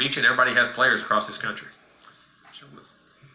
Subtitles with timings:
[0.00, 1.68] each and everybody has players across this country.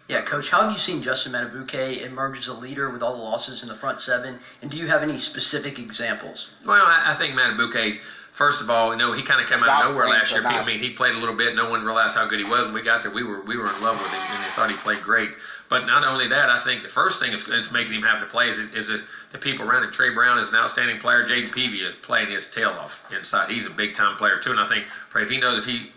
[0.10, 3.21] Yeah, Coach, how have you seen Justin Madubuike emerge as a leader with all the
[3.21, 4.38] losses in the front seven?
[4.62, 6.52] And do you have any specific examples?
[6.66, 7.96] Well, I, I think Madubuike,
[8.34, 10.41] first of all, you know, he kind of came out of nowhere last year.
[10.44, 11.55] I mean, he played a little bit.
[11.55, 12.66] No one realized how good he was.
[12.66, 14.70] When we got there, we were we were in love with him, and they thought
[14.70, 15.32] he played great.
[15.70, 18.50] But not only that, I think the first thing that's making him have to play
[18.50, 18.91] is, is
[19.32, 19.89] the people around him.
[19.91, 21.23] Trey Brown is an outstanding player.
[21.23, 23.50] Jayden Peevy is playing his tail off inside.
[23.50, 24.86] He's a big time player too, and I think
[25.16, 25.89] if he knows if he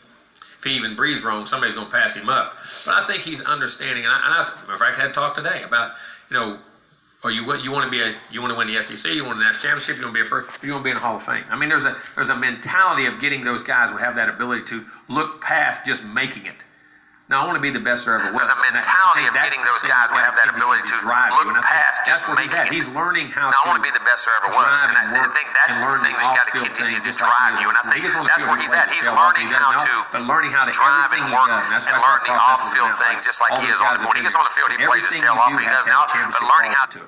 [0.58, 2.56] if he even breathes wrong, somebody's going to pass him up.
[2.84, 5.62] But I think he's understanding, and I, and I in fact, I had talked today
[5.62, 5.92] about
[6.30, 6.58] you know
[7.24, 9.38] or you you want to be a you want to win the SEC, you want
[9.38, 11.00] a national championship, you want to be a first, you want to be in the
[11.00, 11.44] Hall of Fame.
[11.50, 14.62] I mean, there's a there's a mentality of getting those guys who have that ability
[14.66, 16.64] to look past just making it.
[17.26, 18.46] Now, I want to be the best there ever was.
[18.46, 22.06] There's a mentality of getting those guys who have that ability to drive look past
[22.06, 22.86] just making he's.
[22.86, 23.66] He's learning how now, to.
[23.66, 25.90] I want to be the best there ever was, and, I, I think that's the
[26.06, 27.66] thing that got to continue to drive you.
[27.66, 28.94] And I think that's where he's at.
[28.94, 32.94] He's learning how to but learning how to drive and work and learn the off-field
[32.94, 34.14] things, just like he is on the field.
[34.14, 36.06] When he gets on the field, he plays his tail off, and he does now.
[36.30, 37.02] But learning how to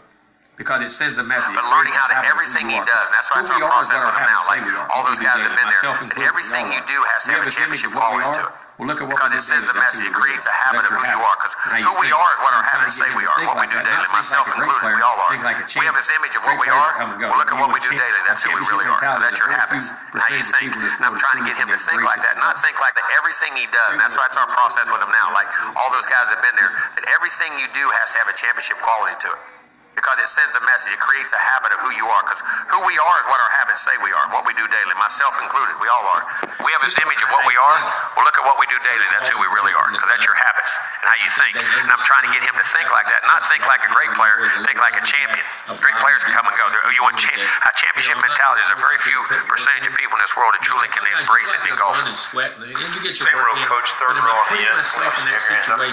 [0.59, 1.55] because it sends a message.
[1.55, 4.27] But learning how to everything he does, and that's why it's our process with him
[4.27, 4.42] now.
[4.51, 7.50] Like all those guys have been there, and everything you do has to have a
[7.50, 8.53] championship quality to it.
[8.78, 10.06] Well, look at what because it sends a message.
[10.06, 11.37] It creates a habit of who you are.
[11.42, 13.39] Because who we are is what our habits say we are.
[13.42, 15.34] What we do daily, myself included, we all are.
[15.34, 16.91] We have this image of what we are.
[17.19, 18.20] Well, look at what we do daily.
[18.31, 19.03] That's who we really are.
[19.03, 20.78] Because that's your habits, how you think.
[20.78, 23.03] And I'm trying to get him to think like that, not think like that.
[23.19, 25.34] Everything he does, and that's why it's our process with him now.
[25.34, 26.70] Like all those guys have been there.
[26.70, 29.58] That everything you do has to have a championship quality to it
[29.99, 30.95] because it sends a message.
[30.95, 32.23] It creates a habit of who you are.
[32.23, 32.39] Because
[32.71, 35.35] who we are is what our habits say we are, what we do daily, myself
[35.43, 35.75] included.
[35.83, 36.23] We all are.
[36.63, 37.79] We have this image of what we are.
[38.15, 39.03] Well, look at what we do daily.
[39.11, 39.91] That's who we really are.
[39.91, 40.71] Because that's your habits
[41.03, 41.59] and how you think.
[41.59, 44.15] And I'm trying to get him to think like that, not think like a great
[44.15, 45.43] player, think like a champion.
[45.83, 46.71] Great players can come and go.
[46.95, 48.62] You want cha- a championship mentality.
[48.62, 49.19] There's a very few
[49.51, 52.15] percentage of people in this world that truly can embrace it in golfing.
[52.15, 54.79] Same row, coach, third row on the end.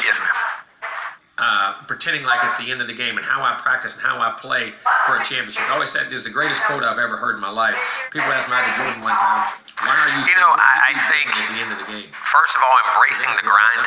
[0.06, 0.64] Yes, ma'am
[1.38, 4.23] uh, pretending like it's the end of the game and how I practice and how
[4.23, 4.72] I play
[5.03, 5.68] for a championship.
[5.68, 7.75] I always said this is the greatest quote I've ever heard in my life.
[8.12, 9.44] People asked Michael Jordan one time,
[9.84, 12.07] why are you You know, I, I think, at the end of the game?
[12.16, 13.84] first of all, embracing the grind.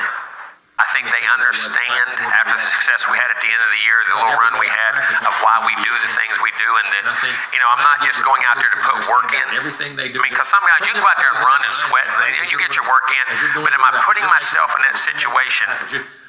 [0.79, 2.07] I think they understand
[2.39, 4.71] after the success we had at the end of the year, the little run we
[4.71, 4.95] had,
[5.27, 7.05] of why we do the things we do, and that
[7.51, 9.43] you know I'm not just going out there to put work in.
[9.59, 10.23] Everything they do.
[10.23, 12.47] I mean, because some guys you can go out there and run and sweat, and
[12.47, 13.27] you get your work in,
[13.67, 15.67] but am I putting myself in that situation?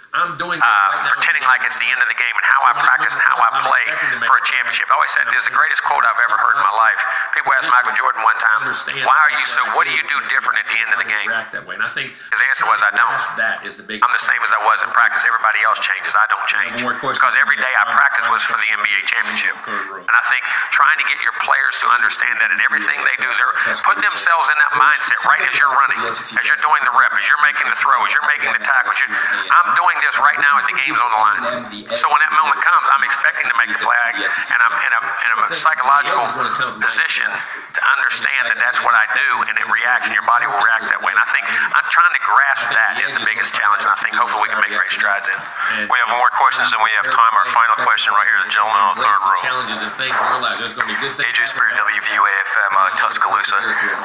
[0.10, 0.66] I'm doing uh,
[1.14, 3.50] pretending like it's the end of the game and how I practice and how I
[3.62, 3.84] play
[4.26, 4.90] for a championship.
[4.90, 6.98] I always said this is the greatest quote I've ever heard in my life.
[7.38, 8.66] People asked Michael Jordan one time,
[9.06, 9.62] "Why are you so?
[9.78, 11.90] What do you do different at the end of the game?" That way, and I
[11.94, 13.22] think his answer was, "I don't.
[13.38, 14.02] That is the big.
[14.02, 15.26] I'm the same as I was in practice.
[15.30, 16.18] Everybody else changes.
[16.18, 19.54] I don't change because every day I practice was for the NBA championship.
[20.10, 20.42] And I think
[20.74, 24.50] trying to get your players to understand that in everything they do, they're putting themselves
[24.50, 27.70] in that mindset right as you're running, as you're doing the rep, as you're making
[27.70, 28.90] the throw, as you're making the tackle.
[29.54, 31.44] I'm doing this right now at the game's on the line.
[31.96, 35.02] So when that moment comes, I'm expecting to make the play, and I'm in a,
[35.04, 36.26] in a psychological
[36.80, 40.60] position to understand that that's what I do, and it reacts, and your body will
[40.62, 41.12] react that way.
[41.14, 44.16] And I think I'm trying to grasp that is the biggest challenge, and I think
[44.18, 45.38] hopefully we can make great strides in.
[45.90, 47.34] We have more questions than we have time.
[47.38, 49.40] Our final question right here, the gentleman on the third row.
[49.42, 51.30] Challenges and things, realize there's going to be good things.
[51.34, 53.58] AJ Spear, WVU AFM, uh, Tuscaloosa.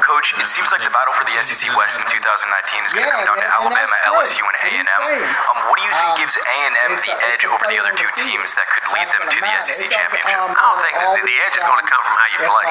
[0.04, 3.12] Coach, it seems like the battle for the SEC West in 2019 is going to
[3.12, 4.86] come down to Alabama, LSU, and A&M.
[4.86, 8.66] Um, what do you think gives A&M the edge over the other two teams that
[8.72, 10.30] could lead them to the SEC championship?
[10.30, 12.64] I don't think that the edge is going to come from how you play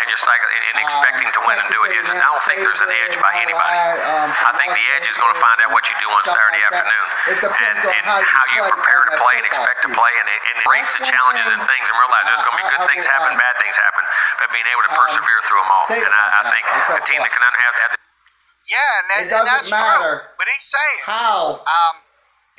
[0.00, 1.92] and your cycle and expecting to win and do it.
[2.08, 3.76] I don't think there's an edge by anybody.
[4.00, 7.06] I think the edge is going to find out what you do on Saturday afternoon
[7.44, 11.04] and, and how you prepare to play and expect to play and, and embrace the
[11.04, 14.02] challenges and things and realize there's going to be good things happen, bad things happen,
[14.40, 15.86] but being able to persevere through them all.
[15.92, 16.64] And I, I think
[16.96, 18.00] a team that can have, have the
[18.70, 20.38] yeah, and, that, and that's matter true.
[20.38, 21.94] But he's saying how um,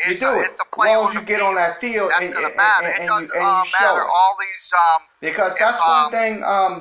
[0.06, 0.50] you it's, do a, it.
[0.51, 2.85] it's a play as long as you get on that field That's and, and, matter.
[2.85, 4.09] and, it and doesn't you, and uh, you show matter it.
[4.09, 6.44] all these um, Because if, that's um, one thing.
[6.44, 6.73] Um,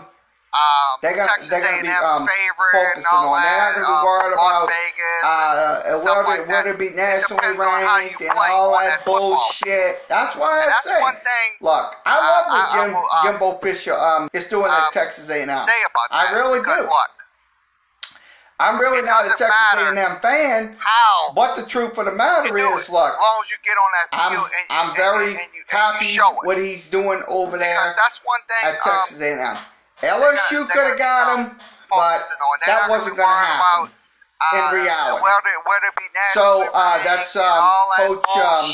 [0.51, 3.39] um, They're gonna- Texas they're gonna be, um, favorite focusing on.
[3.39, 5.23] They're not gonna be um, worried Las about, Vegas.
[5.23, 8.75] uh, stuff whether, like whether it be nationally depends on how you ranked and all
[8.75, 9.95] that that bullshit.
[10.11, 11.01] That's why I And say.
[11.01, 14.29] one thing Look, I uh, love what I- I Jim will, um, Jimbo Fisher um
[14.35, 15.47] is doing um, at Texas A&M.
[15.47, 16.35] say about I that.
[16.35, 16.91] really Good do.
[16.91, 17.15] luck.
[18.61, 21.33] I'm really It not a Texas matter A&M fan, How?
[21.33, 23.89] but the truth of the matter you is, look, as long as you get on
[23.97, 26.13] that I'm field and, I'm and, very and, you, happy
[26.45, 28.69] what he's doing over there that's one thing.
[28.69, 29.57] at um, Texas A&M.
[30.05, 31.59] LSU could have got him, um,
[31.89, 32.55] but focusing on.
[32.61, 33.89] They're that wasn't going to happen.
[33.89, 33.97] About,
[34.41, 35.25] uh, in reality.
[35.25, 37.65] Whether, whether it be So, uh, that's, um,
[37.97, 38.69] Coach, um.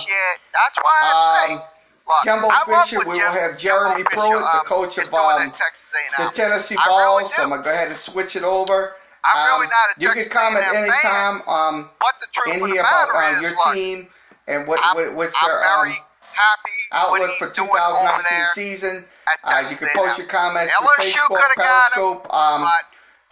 [0.51, 1.55] That's why I say.
[1.55, 1.63] Um,
[2.07, 5.13] Look, Jimbo Fisher, we Jim, will have Jimbo Jeremy Fisher, Pruitt, the um, coach of,
[5.13, 6.27] um, Texas A&M.
[6.27, 7.35] the Tennessee I really Balls.
[7.37, 8.95] I'm going to go ahead and switch it over.
[9.27, 12.81] I'm um, really not a You can comment anytime um, what the truth in here
[12.81, 14.07] about um, your like, team
[14.47, 15.97] and what, what what's I'm your um,
[16.37, 19.05] happy outlook for 2019 season.
[19.45, 22.69] Uh, you can post your comments to Facebook, Periscope, him, um,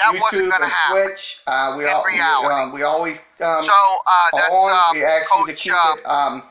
[0.00, 0.72] YouTube, and.
[0.90, 1.42] Twitch.
[1.46, 4.70] Uh, we, all, we, um, we always um, so, uh, that's, on.
[4.72, 6.42] Um, we ask you to keep um, it um,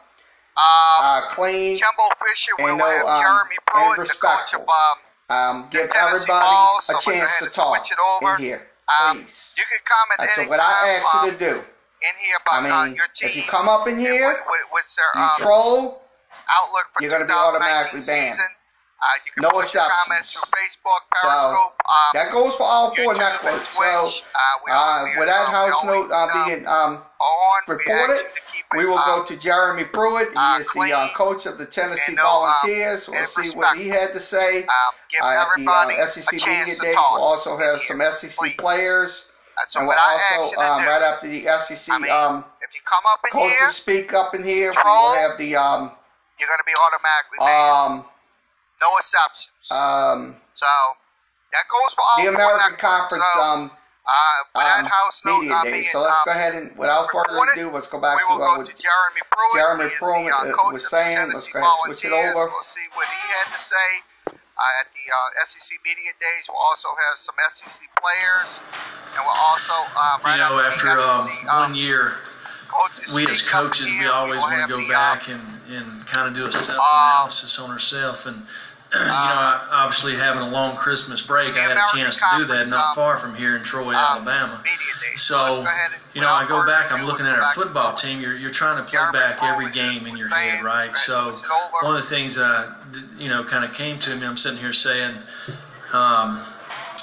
[0.55, 0.61] uh,
[0.99, 4.65] uh, clean Jimbo Fisher and no, um, Jeremy Pruitt, and the coach of respectful.
[5.29, 6.55] um, um, give everybody
[6.89, 8.35] a chance to talk switch it over.
[8.35, 9.53] in here, Um, please.
[9.57, 11.53] you can comment That's anytime what I ask um, you to do.
[12.03, 13.29] in here about I uh, mean, your team.
[13.29, 16.01] if you come up in here, what, what, what's their you um, troll,
[16.51, 18.35] outlook for you're gonna be automatically banned.
[18.35, 18.45] season.
[19.01, 22.95] Uh, you can No post your comments through Facebook, So um, that goes for all
[22.95, 23.75] four networks.
[23.75, 27.99] So uh, uh, with that um, house note uh, um, being um, on, reported, we,
[27.99, 30.31] ask you to keep it, we will um, go to Jeremy Pruitt.
[30.31, 33.09] He uh, is the uh, coach of the Tennessee um, Volunteers.
[33.09, 34.63] We'll see what he had to say.
[34.63, 37.13] Um, give Uh, at the uh, SEC a chance Media talk.
[37.13, 39.27] we'll also have some SEC players.
[39.75, 43.59] And we'll also, um, right after the SEC um, if you come up in here,
[43.59, 45.91] coaches speak up in here, we'll have the um,
[46.39, 48.05] you're going to be automatically um,
[48.83, 49.71] no exceptions.
[49.71, 50.67] um, so
[51.55, 52.83] that goes for all the four American networks.
[52.83, 53.71] Conference So, um,
[54.03, 54.11] uh,
[54.51, 55.71] with that um, house Media uh, Days.
[55.71, 58.43] being, So let's um, go ahead and, without further ado, let's go back to will
[58.43, 59.55] uh, to Jeremy Pruitt.
[59.55, 61.31] Jeremy Pruitt, the, uh, uh, coach was saying.
[61.31, 62.51] Let's Tennessee go ahead and switch it over.
[62.51, 63.89] We'll see what he had to say.
[64.53, 68.49] Uh, at the uh, SEC Media Days, we'll also have some SEC players,
[69.17, 72.13] and we'll also um, right you know, after, after um, SEC, um, one year,
[73.15, 76.35] we as coaches, we always want to go the, back um, and, and kind of
[76.35, 78.27] do a self analysis on ourselves.
[78.27, 78.43] And,
[78.93, 82.45] you know, I, obviously having a long Christmas break, I had a chance to do
[82.45, 84.61] that not um, far from here in Troy, um, Alabama.
[85.15, 87.93] So, let's go ahead and, you know, I go back, I'm looking at our football
[87.93, 88.21] team.
[88.21, 90.93] You're, you're trying to play back every game in your head, right?
[90.95, 91.83] So, switch it over.
[91.85, 94.59] one of the things, uh, d- you know, kind of came to me, I'm sitting
[94.59, 95.19] here saying,
[95.91, 96.39] um,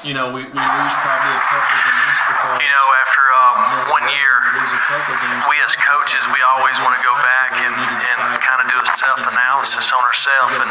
[0.04, 2.56] you know, we, we lose probably a couple of games because.
[2.60, 3.56] You know, after um,
[3.92, 7.02] one year, we lose a couple of games we as coaches, we always want to
[7.04, 10.56] go back and, and kind of do a self analysis on ourselves.
[10.56, 10.70] And,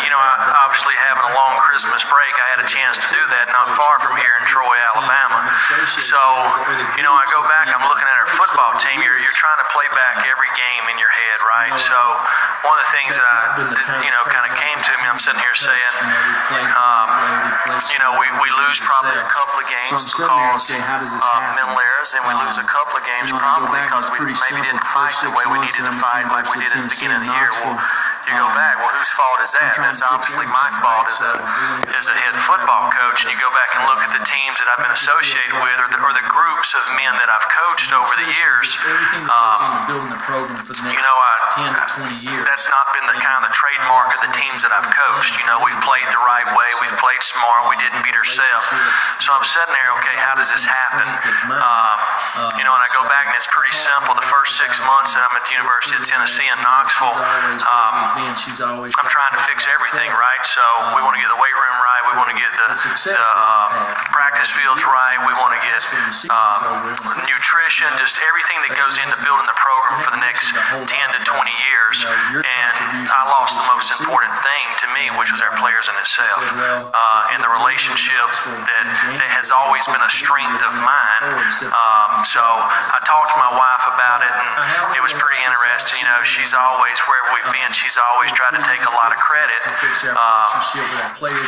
[0.00, 0.32] you know, I,
[0.64, 4.00] obviously having a long Christmas break, I had a chance to do that not far
[4.00, 5.44] from here in Troy, Alabama.
[5.98, 6.20] So,
[6.96, 9.02] you know, I go back, I'm looking at our football team.
[9.02, 11.74] You're, you're trying to play back every game in your head, right?
[11.76, 11.98] So,
[12.64, 13.42] one of the things that I,
[14.02, 15.94] you know, kind of came to me, I'm sitting here saying,
[16.74, 17.08] um,
[17.90, 22.22] you know, we, we lose probably a couple of games because uh, mental errors, and
[22.26, 25.58] we lose a couple of games probably because we maybe didn't fight the way we
[25.62, 27.50] needed to fight like we did at the beginning of the year.
[27.62, 27.78] Well,
[28.28, 29.80] you go back, well, whose fault is that?
[29.80, 31.32] That's obviously my fault as a
[31.96, 33.24] as a head football coach.
[33.24, 35.88] And you go back and look at the teams that I've been associated with, or
[35.92, 38.72] the, or the groups of men that I've coached over the years.
[39.28, 41.84] Um, building the program for the next you know, I, 10 to
[42.24, 42.48] 20 years.
[42.48, 45.36] that's not been the kind of the trademark of the teams that I've coached.
[45.36, 48.64] You know, we've played the right way, we've played smart, we didn't beat ourselves.
[49.20, 51.04] So I'm sitting there, okay, how does this happen?
[51.52, 54.16] Uh, you know, and I go back and it's pretty simple.
[54.16, 57.12] The first six months that I'm at the University of Tennessee in Knoxville,
[57.68, 58.16] um,
[58.96, 60.42] I'm trying to fix everything right.
[60.48, 60.64] So
[60.96, 62.68] we want to get the weight room right, we want to get the,
[63.12, 65.82] the uh, practice fields right, we want to get
[66.30, 66.94] um,
[67.26, 71.50] nutrition, just everything that goes into building the program for the next 10 to 20
[71.66, 71.77] years.
[72.44, 76.42] And I lost the most important thing to me, which was our players in itself,
[76.92, 78.86] uh, and the relationship that,
[79.18, 81.22] that has always been a strength of mine.
[81.72, 86.04] Um, so I talked to my wife about it, and it was pretty interesting.
[86.04, 89.18] You know, she's always, wherever we've been, she's always tried to take a lot of
[89.18, 89.60] credit
[90.14, 90.60] um,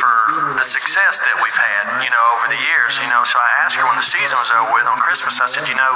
[0.01, 0.13] for
[0.57, 2.97] the success that we've had, you know, over the years.
[2.99, 5.47] You know, so I asked her when the season was over with on Christmas, I
[5.47, 5.91] said, you know,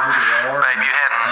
[0.61, 1.23] babe, you hadn't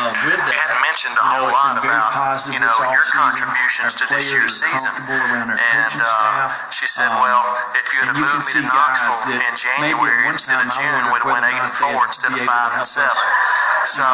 [0.50, 2.12] you hadn't mentioned a whole lot about,
[2.52, 4.94] you know, your contributions to this year's season.
[5.12, 7.44] And uh, she said, well,
[7.76, 11.46] if you had moved me to Knoxville in January instead of June, we'd have went
[11.48, 13.26] eight and four instead of five and seven.
[13.84, 14.06] So,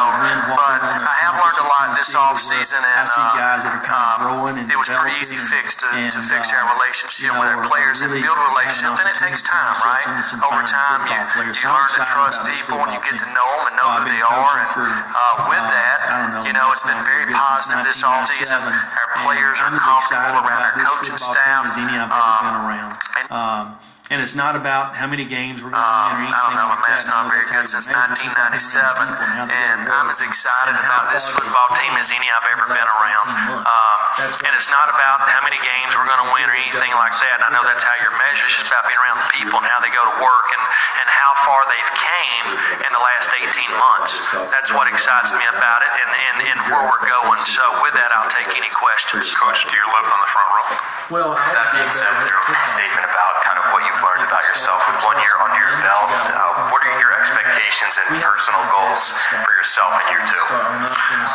[0.50, 5.14] but I have learned a lot this off season, and uh, um, it was pretty
[5.22, 8.98] easy fix to, to fix our relationship with our players and build a relationship.
[8.98, 10.06] Then it takes time, right?
[10.42, 13.74] Over time, you, you learn to trust people and you get to know them and
[13.78, 14.54] know who they are.
[14.58, 18.58] And uh, with that, you know, it's been very positive this off season.
[18.80, 21.66] Our players are comfortable around our coaching staff.
[21.76, 23.78] Um, Um,
[24.10, 26.42] and it's not about how many games we're going to Um, win or anything I
[26.50, 29.06] don't know, like my math's not very good since 1997,
[29.50, 33.26] and I'm as excited about this football team as any I've ever been around.
[33.66, 33.98] Um,
[34.46, 37.42] and it's not about how many games we're going to win or anything like that.
[37.42, 38.46] I know that's how you're measured.
[38.50, 40.62] It's just about being around the people and how they go to work and,
[41.02, 42.46] and how far they've came
[42.82, 43.46] in the last 18
[43.78, 44.34] months.
[44.54, 47.40] That's what excites me about it and, and, and where we're going.
[47.46, 49.30] So with that, I'll take any questions.
[49.34, 50.66] Coach, do you love on the front row?
[51.10, 53.99] Well, That being said, with your at statement about kind of what what you've learned
[54.48, 56.08] yourself with one year under your belt.
[56.32, 59.12] Uh, what are your expectations and personal goals
[59.44, 60.44] for yourself in year two?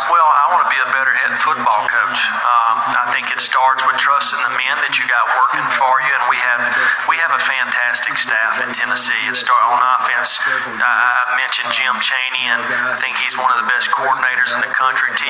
[0.09, 2.19] Well, I want to be a better head football coach.
[2.41, 6.11] Um, I think it starts with trusting the men that you got working for you,
[6.13, 6.61] and we have
[7.09, 9.17] we have a fantastic staff in Tennessee.
[9.29, 10.37] It start on offense.
[10.45, 14.61] Uh, I mentioned Jim Chaney, and I think he's one of the best coordinators in
[14.61, 15.09] the country.
[15.17, 15.25] T.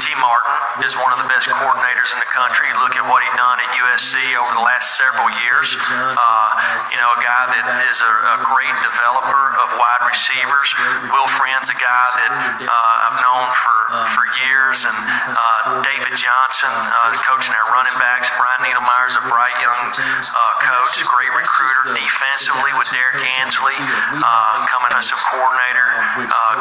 [0.00, 0.06] T.
[0.20, 2.68] Martin is one of the best coordinators in the country.
[2.80, 5.76] Look at what he done at USC over the last several years.
[5.88, 6.43] Uh,
[6.90, 10.68] you know, a guy that is a, a, great developer of wide receivers.
[11.10, 12.32] Will Friend's a guy that
[12.66, 13.76] uh, I've known for,
[14.14, 14.96] for years, and
[15.34, 18.30] uh, David Johnson, uh, coaching our running backs.
[18.34, 21.94] Brian Niedermeyer's a bright young uh, coach, great recruiter.
[21.94, 25.86] Defensively with Derek Ansley, uh, coming as a coordinator.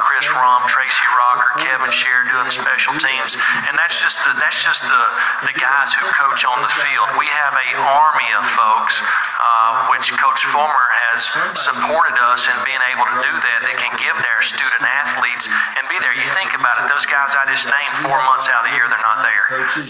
[0.04, 4.84] Chris Rumph, Tracy Rocker, Kevin Sherrer doing special teams, and that's just the, that's just
[4.84, 5.02] the
[5.48, 7.08] the guys who coach on the field.
[7.16, 12.83] We have a army of folks, uh, which Coach Fulmer has supported us in being
[12.92, 13.58] able to do that.
[13.64, 15.48] That can give their student athletes
[15.80, 16.12] and be there.
[16.16, 18.88] You think about it; those guys I just named, four months out of the year,
[18.92, 19.46] they're not there.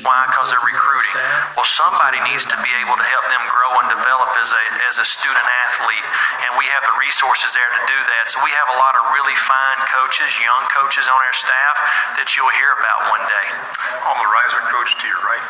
[0.06, 0.30] Why?
[0.30, 1.16] Because they're recruiting.
[1.58, 4.96] Well, somebody needs to be able to help them grow and develop as a as
[5.02, 6.06] a student athlete,
[6.48, 8.30] and we have the resources there to do that.
[8.30, 11.76] So we have a lot of really fine coaches, young coaches on our staff
[12.20, 13.48] that you'll hear about one day.
[14.10, 15.46] On the riser coach to your right.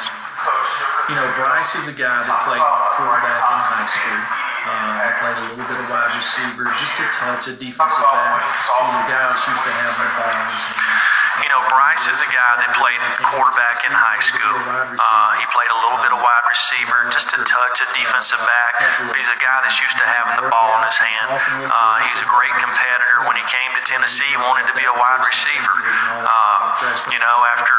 [1.10, 4.43] You know, Bryce is a guy that played quarterback in high school.
[4.64, 8.44] Uh, played a little bit of wide receiver, just a touch of defensive back.
[8.64, 11.44] He's a guy that's used to having the ball in his hand.
[11.44, 14.54] You know, Bryce is a guy that played quarterback in high school.
[14.96, 18.80] Uh, he played a little bit of wide receiver, just a touch of defensive back.
[19.18, 21.28] He's a guy that's used to having the ball in his hand.
[21.68, 23.26] Uh, he's a great competitor.
[23.28, 25.76] When he came to Tennessee, he wanted to be a wide receiver.
[26.24, 27.76] Uh, you know, after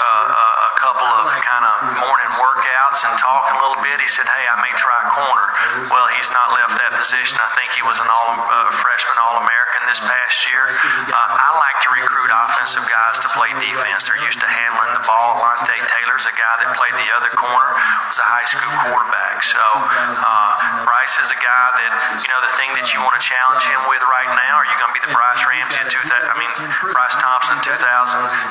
[0.00, 4.26] uh, a couple of kind of morning workouts and talking a little bit, he said,
[4.26, 5.46] "Hey, I may try corner."
[5.86, 7.38] Well, he's not left that position.
[7.38, 10.74] I think he was an all uh, freshman All American this past year.
[10.74, 14.10] Uh, I like to recruit offensive guys to play defense.
[14.10, 15.38] They're used to handling the ball.
[15.38, 17.70] Alontae Taylor's a guy that played the other corner,
[18.10, 19.46] was a high school quarterback.
[19.46, 23.22] So uh, Bryce is a guy that, you know, the thing that you want to
[23.22, 26.10] challenge him with right now, are you going to be the Bryce Ramsey in 2000,
[26.10, 26.52] I mean,
[26.94, 28.50] Bryce Thompson 2018 or, or,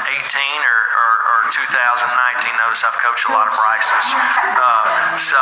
[0.67, 0.80] or
[1.51, 2.07] 2019?
[2.63, 4.07] Notice I've coached a lot of Bryces.
[4.55, 5.41] Uh, so,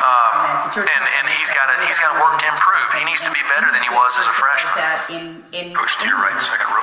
[0.00, 2.88] um, and, and he's got to he's got to work to improve.
[2.96, 4.72] He needs to be better than he was as a freshman.
[5.76, 6.82] Coach to your right, second row.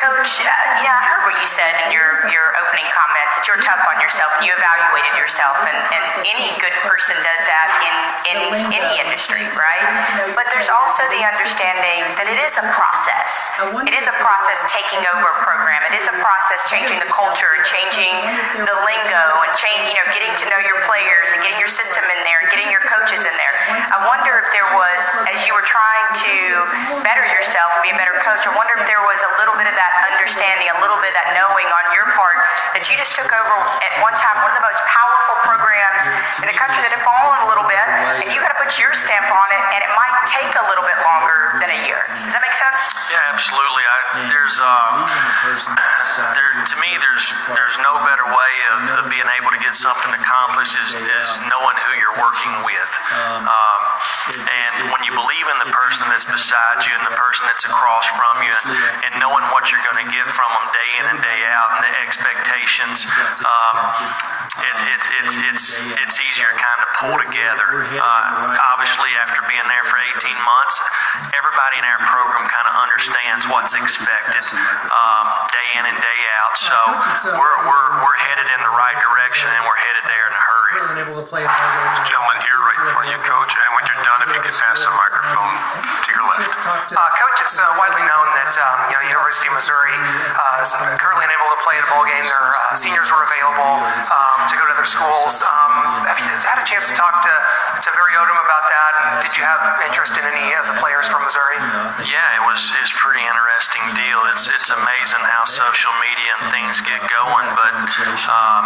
[0.00, 3.60] Coach, uh, yeah, I heard what you said in your, your opening comments that you're
[3.60, 4.32] tough on yourself.
[4.40, 7.94] You evaluated yourself, and, and any good person does that in,
[8.32, 8.38] in
[8.80, 9.84] any industry, right?
[10.32, 13.52] But there's also the understanding that it is a process.
[13.60, 15.84] It is a process taking over a program.
[15.92, 18.16] It is a process changing the culture, changing
[18.56, 22.08] the lingo, and change, you know, getting to know your players and getting your system
[22.08, 23.54] in there and getting your coaches in there.
[23.92, 26.32] I wonder if there was, as you were trying to
[27.04, 29.68] better yourself and be a better coach, I wonder if there was a little bit
[29.68, 32.38] of that that understanding, a little bit that knowing on your part
[32.78, 36.02] that you just took over at one time one of the most powerful programs
[36.42, 37.86] in the country that had fallen a little bit,
[38.22, 40.86] and you got to put your stamp on it, and it might take a little
[40.86, 42.06] bit longer than a year.
[42.14, 42.94] Does that make sense?
[43.10, 43.82] Yeah, absolutely.
[43.82, 44.94] I, there's um,
[46.36, 50.12] there to me, there's there's no better way of, of being able to get something
[50.14, 52.90] accomplished is, is knowing who you're working with.
[53.42, 53.80] Um,
[54.38, 58.06] and when you believe in the person that's beside you and the person that's across
[58.12, 61.18] from you, and, and knowing what you're going to get from them day in and
[61.22, 63.06] day out, and the expectations,
[63.44, 63.74] um,
[64.60, 67.86] it, it, it, it's it's easier kind of pull together.
[67.96, 70.76] Uh, obviously, after being there for 18 months,
[71.32, 74.44] everybody in our program kind of understands what's expected
[74.90, 76.54] um, day in and day out.
[76.58, 76.76] So
[77.34, 80.72] we're, we're, we're headed in the right direction, and we're headed there in a hurry.
[82.06, 84.84] Gentlemen here right in front of you, Coach, when you're done, if you could pass
[84.84, 85.56] the microphone
[86.04, 86.52] to your left.
[86.92, 89.96] Uh, Coach, it's uh, widely known that um, you know University of Missouri
[90.36, 90.68] uh, is
[91.00, 92.20] currently unable to play in a bowl game.
[92.28, 93.80] Their uh, seniors were available
[94.12, 95.40] um, to go to their schools.
[95.48, 97.32] Um, have you had a chance to talk to
[97.80, 99.24] to Barry Odom about that?
[99.24, 101.56] Did you have interest in any of the players from Missouri?
[102.04, 104.20] Yeah, it was it was pretty interesting deal.
[104.28, 107.48] It's it's amazing how social media and things get going.
[107.56, 107.74] But
[108.28, 108.62] um,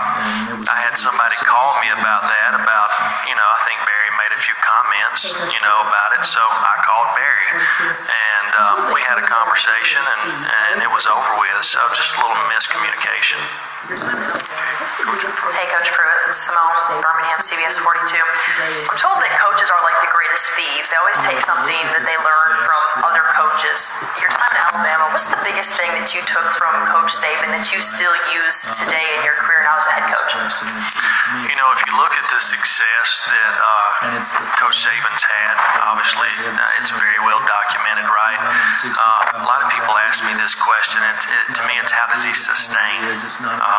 [0.67, 2.59] I had somebody call me about that.
[2.59, 2.91] About
[3.31, 6.75] you know I think Barry made a few comments you know about it, so I
[6.83, 7.49] called Barry
[7.85, 11.65] and uh, we had a conversation, and, and it was over with.
[11.65, 13.74] So just a little miscommunication.
[13.85, 18.17] Hey, Coach Pruitt, Simone, Birmingham, CBS 42.
[18.89, 20.89] I'm told that coaches are like the greatest thieves.
[20.89, 24.09] They always take something that they learn from other coaches.
[24.25, 27.69] Your time in Alabama, what's the biggest thing that you took from Coach Saban that
[27.77, 30.33] you still use today in your career now as a head coach?
[31.45, 34.17] You know, if you look at the success that uh,
[34.57, 35.57] Coach Saban's had,
[35.93, 38.41] obviously uh, it's very well documented, right?
[38.41, 41.05] Uh, a lot of people ask me this question.
[41.05, 43.05] It, it, to me, it's how does he sustain?
[43.05, 43.74] Uh,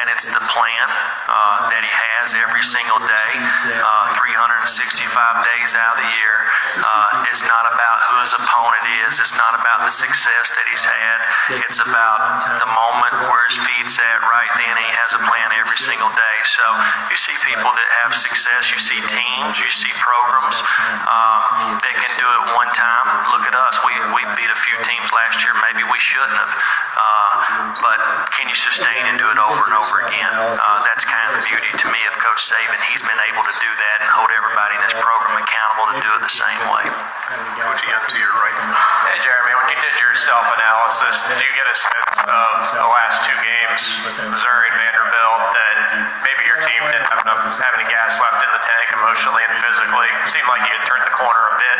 [0.00, 0.86] and it's the plan
[1.28, 3.32] uh, that he has every single day,
[3.80, 5.06] uh, 365
[5.54, 6.36] days out of the year.
[6.80, 9.20] Uh, it's not about who his opponent is.
[9.20, 11.18] It's not about the success that he's had.
[11.62, 14.74] It's about the moment where his feet's at right then.
[14.74, 16.36] He has a plan every single day.
[16.44, 16.64] So
[17.12, 18.72] you see people that have success.
[18.72, 19.60] You see teams.
[19.60, 20.58] You see programs
[21.06, 21.38] uh,
[21.80, 23.06] that can do it one time.
[23.34, 23.78] Look at us.
[23.86, 25.54] We, we beat a few teams last year.
[25.70, 26.52] Maybe we shouldn't have.
[26.96, 27.98] Uh, but
[28.34, 30.30] can you sustain and do it over and over again?
[30.30, 32.78] Uh, that's kind of the beauty to me of Coach Saban.
[32.86, 36.10] He's been able to do that and hold everybody in this program accountable to do
[36.14, 36.86] it the same way.
[36.86, 38.54] Would you to your right?
[39.10, 42.86] Hey, Jeremy, when you did your self analysis, did you get a sense of the
[42.86, 43.82] last two games,
[44.30, 45.76] Missouri and Vanderbilt, that
[46.22, 49.54] maybe your team didn't have enough have any gas left in the tank emotionally and
[49.60, 50.08] physically?
[50.24, 51.78] It seemed like you had turned the corner a bit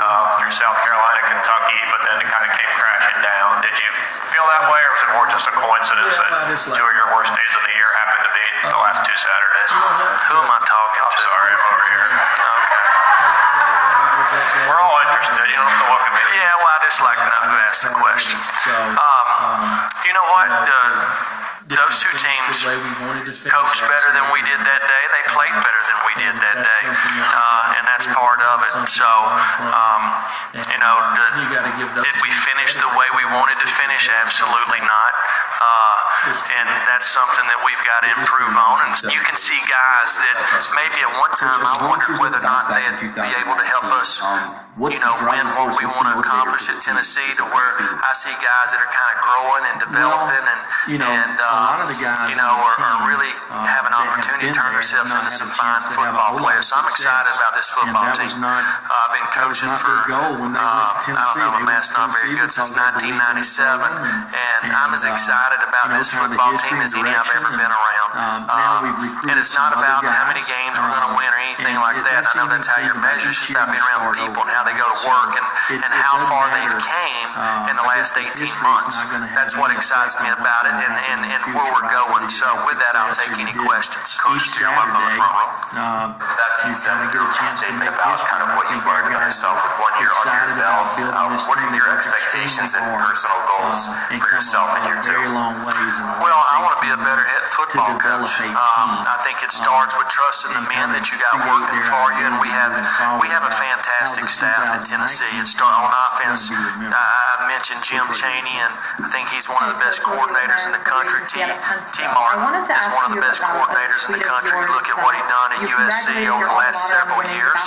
[0.00, 3.62] uh, through South Carolina, Kentucky, but then it kind of came crashing down.
[3.64, 3.90] Did you
[4.30, 6.30] feel that way, or was it more just a coincidence that
[6.74, 9.72] two of your worst days of the year happened to be the last two Saturdays?
[10.30, 11.22] Who am I talking I'm to?
[11.26, 12.08] sorry, I'm over here.
[12.10, 12.84] Okay.
[14.70, 15.42] We're all interested.
[15.50, 16.22] You don't have to look at me.
[16.38, 18.38] Yeah, well, I just like to know who asked the question.
[18.94, 19.26] Um,
[20.06, 20.50] you know what?
[20.50, 21.39] Uh,
[21.70, 22.66] those two teams
[23.46, 25.02] coached better than we did that day.
[25.14, 28.74] They played better than we did that day, uh, and that's part of it.
[28.90, 30.02] So, um,
[30.54, 31.26] you know, the,
[32.02, 34.10] did we finish the way we wanted to finish?
[34.10, 35.12] Absolutely not.
[35.62, 35.96] Uh,
[36.58, 38.90] and that's something that we've got to improve on.
[38.90, 40.36] And you can see guys that
[40.74, 44.20] maybe at one time I wondered whether or not they'd be able to help us
[44.88, 47.68] you know, win what we want to accomplish at Tennessee to where
[48.00, 51.84] I see guys that are kind of growing and developing and, you know, and uh,
[52.32, 53.28] you know, are, are really
[53.68, 56.72] have an opportunity to turn themselves into some fine football players.
[56.72, 58.32] So I'm excited about this football team.
[58.40, 62.72] Uh, I've been coaching for, uh, I don't know, my math's not very good since
[62.72, 68.10] 1997, and I'm as excited about this football team as any I've ever been around.
[68.48, 68.84] Um,
[69.28, 72.24] and it's not about how many games we're going to win or anything like that.
[72.24, 73.36] I know that's how you're measured.
[73.36, 75.46] It's about being around the people and how they go to work and,
[75.80, 77.28] and how far they've came
[77.70, 78.30] in the last 18
[78.62, 79.02] months.
[79.34, 82.26] That's what excites me about it and, and, and where we're going.
[82.28, 84.18] So with that, I'll take any questions.
[84.18, 85.48] Coach, to your left on the front row.
[86.18, 89.94] That being said, your statement about kind of what you've learned about yourself with one
[90.02, 93.86] year under your belt, uh, what are your expectations and personal goals
[94.18, 95.14] for yourself in year two?
[96.20, 98.34] Well, I want to be a better head football coach.
[98.50, 102.24] Um, I think it starts with trusting the men that you got working for you,
[102.26, 102.74] and we have
[103.22, 105.30] we have a fantastic staff in Tennessee.
[105.38, 106.50] It start on offense.
[106.50, 110.82] I mentioned Jim Chaney, and I think he's one of the best coordinators in the
[110.82, 111.22] country.
[111.30, 111.40] T.
[111.94, 112.04] T.
[112.10, 114.58] Martin is one of the best coordinators in the country.
[114.66, 117.60] Look at what he done at USC over the last several years.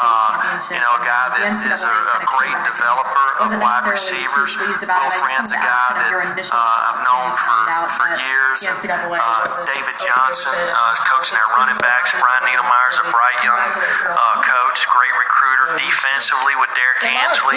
[0.00, 0.40] Uh,
[0.72, 4.56] you know, a guy that is a, a great developer of wide receivers.
[4.56, 7.60] Will Friend's a guy that uh, I've known for
[7.96, 8.64] for years.
[8.66, 12.14] And, uh, David Johnson, uh, coaching our running backs.
[12.18, 15.59] Brian Niedermeyer's a bright young uh, coach, great recruiter.
[15.80, 17.56] Defensively with Derek Ansley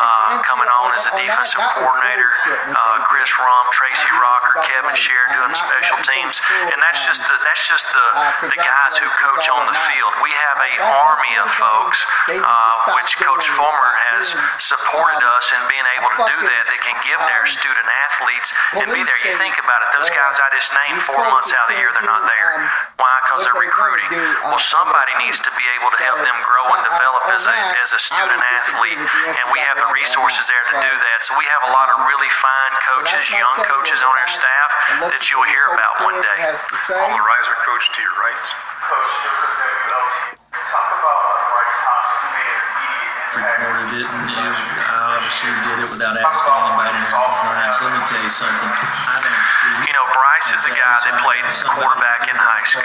[0.00, 2.28] uh, coming on as a defensive coordinator.
[2.74, 6.40] Uh, Chris Rumph, Tracy Rocker, Kevin Sherrer doing special teams,
[6.70, 8.06] and that's just the, that's just the
[8.50, 10.12] the guys who coach on the field.
[10.22, 10.72] We have a
[11.08, 12.04] army of folks,
[12.42, 16.62] uh, which Coach Fulmer has supported us in being able to do that.
[16.70, 19.18] They can give their student athletes and be there.
[19.24, 21.90] You think about it; those guys I just named, four months out of the year,
[21.94, 22.50] they're not there.
[23.34, 23.42] Why?
[23.42, 24.06] Because they're recruiting.
[24.46, 27.90] Well, somebody needs to be able to help them grow and develop as a as
[27.90, 31.18] a student athlete, and we have the resources there to do that.
[31.26, 34.70] So we have a lot of really fine coaches, young coaches on our staff
[35.10, 36.38] that you'll hear about one day.
[36.46, 38.38] On the riser coach to your right.
[40.54, 41.18] Talk about
[41.50, 43.58] Bryce Thompson, who immediate impact.
[43.66, 47.02] Reported it, and you know, I obviously did it without asking anybody.
[47.02, 48.70] Perhaps let me tell you something.
[48.70, 49.13] I
[50.42, 50.50] don't.
[50.50, 52.82] You know, Bryce is a guy that played quarterback in high school.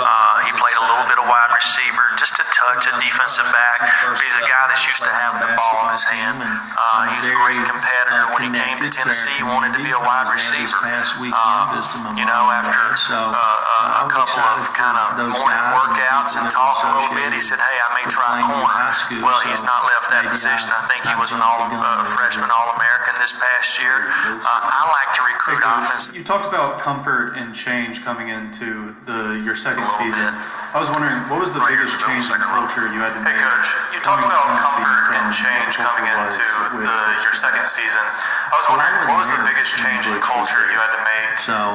[0.00, 3.84] Uh, he played a little bit of wide receiver, just a touch of defensive back.
[4.16, 6.40] He's a guy that's used to having the ball in his hand.
[6.40, 8.32] Uh, he's a great competitor.
[8.32, 10.80] When he came to Tennessee, he wanted to be a wide receiver.
[11.36, 12.80] Uh, you know, after
[13.12, 17.40] uh, uh, a couple of kind of morning workouts and talk a little bit, he
[17.44, 18.88] said, "Hey, I may try corner."
[19.20, 20.72] Well, he's not left that position.
[20.72, 24.08] I think he was an all uh, freshman All American this past year.
[24.40, 26.08] Uh, I like to recruit offense.
[26.14, 30.30] You talked about comfort and change coming into the your second season.
[30.70, 33.34] I was wondering, what was the right biggest change in culture you had to make?
[33.34, 36.46] Hey, coach, you talked about comfort and change coming into
[36.78, 37.98] the, your second season.
[37.98, 41.26] I was wondering, what was the biggest change in culture you had to make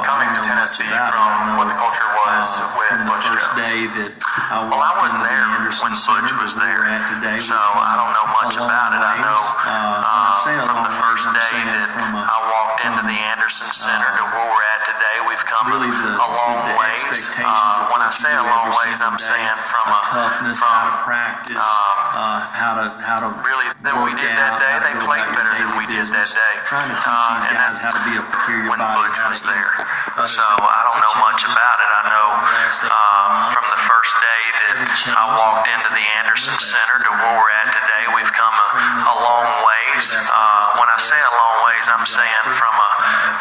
[0.08, 2.48] coming to Tennessee from what the culture was
[2.80, 3.52] with Butch Jones?
[4.48, 6.88] Well, I wasn't there when Butch was there,
[7.44, 9.04] so I don't know much about it.
[9.04, 14.24] I know uh, from the first day that I walked into the Anderson Center to
[14.32, 15.01] where we're at today,
[15.32, 17.40] we've come a long ways.
[17.40, 20.96] Uh, when I say a long ways, I'm saying from a toughness, from, how to
[21.02, 21.66] practice, um,
[22.18, 24.76] uh, how to how to really than we did that day.
[24.84, 26.54] They played better than we did that day.
[26.68, 29.02] Trying to teach uh, these guys how to be a superior when body.
[29.02, 29.72] Butch was there,
[30.28, 31.90] so I don't know much about it.
[31.90, 32.28] I know
[32.92, 34.76] um, from the first day that
[35.18, 38.68] I walked into the Anderson Center to where we're at today, we've come a,
[39.08, 40.06] a long ways.
[40.14, 42.90] Uh, when I say a long ways, I'm saying from a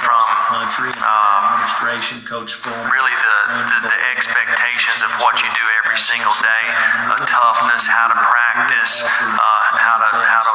[0.01, 0.21] from
[0.51, 2.87] um, administration, Coach Fulmer.
[2.95, 3.37] Really, the,
[3.67, 6.65] the, the expectations of what you do every single day,
[7.11, 9.39] a toughness, how to practice, uh,
[9.75, 10.55] how to how to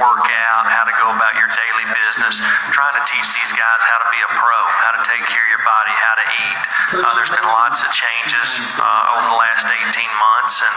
[0.00, 2.40] work out, how to go about your daily business.
[2.72, 5.50] Trying to teach these guys how to be a pro, how to take care of
[5.52, 6.60] your body, how to eat.
[7.04, 10.74] Uh, there's been lots of changes uh, over the last 18 months, and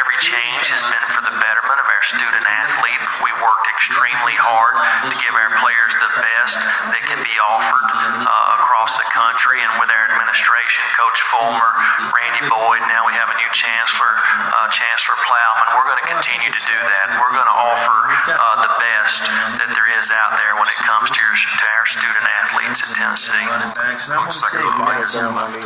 [0.00, 3.02] every change has been for the betterment of our student athlete.
[3.20, 4.78] We worked extremely hard
[5.08, 6.56] to give our players the best
[6.92, 7.86] that can be offered
[8.24, 11.70] uh, across the country, and with our administration, Coach Fulmer,
[12.14, 15.68] Randy Boyd, now we have a new chancellor, uh, Chancellor Plowman.
[15.76, 17.18] We're going to continue to do that.
[17.20, 17.96] We're going to offer
[18.32, 19.26] uh, the best
[19.60, 22.90] that there is out there when it comes to, your, to our student athletes at
[22.96, 23.44] Tennessee.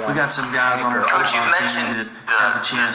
[0.08, 2.40] we got some guys on our Coach, you mentioned the, the,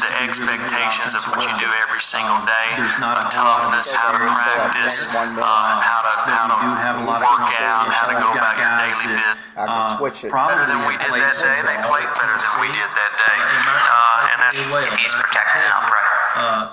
[0.01, 5.45] the expectations of what you do every single day, a toughness, how to practice, uh,
[5.81, 7.21] how to how to work
[7.61, 9.37] out, how to go about your daily business.
[9.57, 10.31] I can switch it.
[10.33, 11.57] Better than we did that day.
[11.61, 15.85] They played better than we did that day, uh, and that if he's protected now,
[15.85, 16.10] right?
[16.31, 16.71] Uh,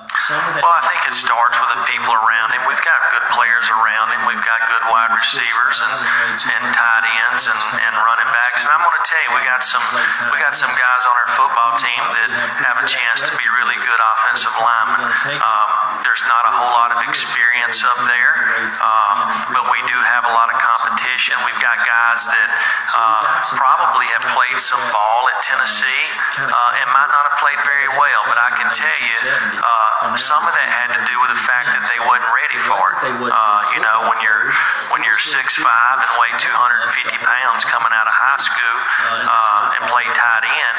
[0.61, 2.62] well, I think it starts with the people around him.
[2.66, 4.23] We've got good players around him.
[4.27, 5.94] We've got good wide receivers and,
[6.59, 8.66] and tight ends and, and running backs.
[8.66, 9.83] And I'm going to tell you, we got some
[10.35, 12.31] we got some guys on our football team that
[12.66, 15.07] have a chance to be really good offensive linemen.
[15.38, 15.68] Um,
[16.04, 18.34] there's not a whole lot of experience up there,
[18.82, 19.16] um,
[19.54, 21.34] but we do have a lot of competition.
[21.44, 22.48] We've got guys that
[22.94, 23.22] uh,
[23.56, 26.04] probably have played some ball at Tennessee
[26.42, 29.18] uh, and might not have played very well, but I can tell you.
[29.58, 32.78] Uh, some of that had to do with the fact that they wasn't ready for
[32.94, 32.98] it.
[33.18, 34.46] Uh, you know, when you're
[34.94, 38.76] when you're six five and weigh 250 pounds coming out of high school
[39.26, 40.76] uh, and play tight end,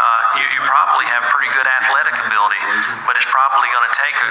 [0.00, 2.60] uh, you, you probably have pretty good athletic ability,
[3.04, 4.28] but it's probably going to take a,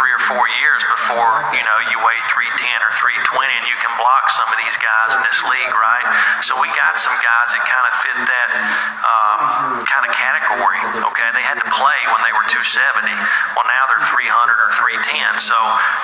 [0.00, 3.92] three or four years before you know you weigh 310 or 320 and you can
[4.00, 6.02] block some of these guys in this league, right?
[6.42, 8.48] So we got some guys that kind of fit that
[9.06, 9.38] um,
[9.86, 10.82] kind of category.
[10.98, 13.06] Okay, they had to play when they were 270.
[13.54, 14.18] Well, now they're 300
[14.58, 15.38] or 310.
[15.38, 15.54] So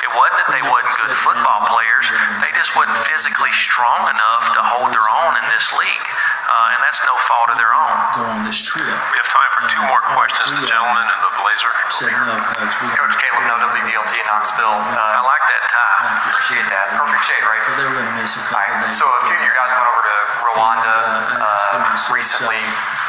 [0.07, 4.63] it wasn't that they wasn't good football players; they just wasn't physically strong enough to
[4.63, 6.07] hold their own in this league,
[6.47, 7.95] uh, and that's no fault of their own.
[8.15, 8.87] Go on this trip.
[8.87, 10.55] We have time for two more questions.
[10.55, 11.75] The gentleman in the blazer.
[11.91, 12.75] Said no, coach.
[13.03, 14.79] Coach Caleb, no WBLT in Knoxville.
[14.95, 15.88] Uh, I like that tie.
[15.99, 16.95] Appreciate that.
[16.95, 17.61] Perfect shade, right?
[17.63, 18.87] Because they were going to miss a couple All right.
[18.87, 18.99] days.
[18.99, 20.17] So a few of you guys went over to
[20.55, 20.97] Rwanda
[21.43, 22.61] uh, recently.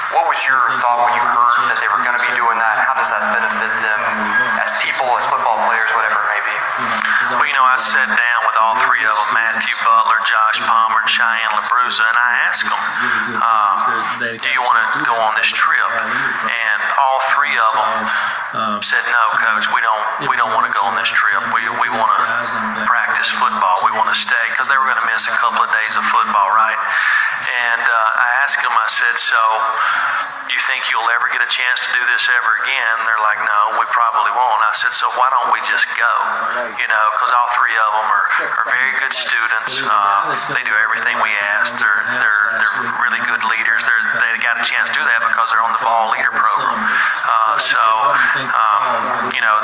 [0.09, 2.81] What was your thought when you heard that they were going to be doing that?
[2.81, 4.01] How does that benefit them
[4.57, 6.55] as people, as football players, whatever it may be?
[7.37, 11.05] Well, you know, I sat down with all three of them, Matthew Butler, Josh Palmer,
[11.05, 12.81] and Cheyenne Labruzza, and I asked them,
[13.37, 13.77] um,
[14.41, 15.93] do you want to go on this trip?
[15.93, 20.83] And all three of them said, no, coach, we don't, we don't want to go
[20.85, 21.41] on this trip.
[21.55, 23.79] We, we want to practice football.
[23.87, 26.03] We want to stay, because they were going to miss a couple of days of
[26.03, 26.79] football, right?
[27.47, 29.41] And uh, I asked them, I said, so
[30.53, 32.95] you think you'll ever get a chance to do this ever again?
[33.05, 34.61] They're like, no, we probably won't.
[34.65, 36.13] I said, so why don't we just go?
[36.77, 38.25] You know, because all three of them are,
[38.59, 39.81] are very good students.
[39.85, 41.77] Uh, they do everything we ask.
[41.77, 43.85] They're, they're, they're really good leaders.
[43.85, 46.79] They're, they got a chance to do that because they're on the Vol Leader program.
[46.81, 47.81] Uh, so,
[48.79, 49.55] um, you know,